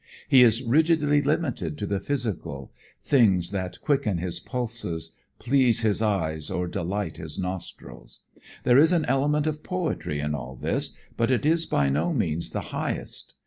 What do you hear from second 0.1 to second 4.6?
He is rigidly limited to the physical, things that quicken his